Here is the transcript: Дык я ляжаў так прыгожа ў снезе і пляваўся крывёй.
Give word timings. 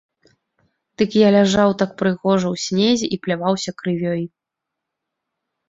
Дык 1.01 1.17
я 1.19 1.29
ляжаў 1.35 1.69
так 1.83 1.91
прыгожа 1.99 2.47
ў 2.53 2.65
снезе 2.65 3.05
і 3.13 3.21
пляваўся 3.29 3.71
крывёй. 3.85 4.23